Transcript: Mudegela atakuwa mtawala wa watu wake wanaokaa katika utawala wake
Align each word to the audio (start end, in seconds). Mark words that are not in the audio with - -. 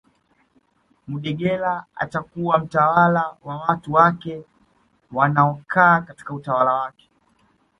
Mudegela 1.07 1.85
atakuwa 1.97 2.57
mtawala 2.59 3.37
wa 3.43 3.57
watu 3.57 3.93
wake 3.93 4.43
wanaokaa 5.11 6.01
katika 6.01 6.33
utawala 6.33 6.73
wake 6.73 7.09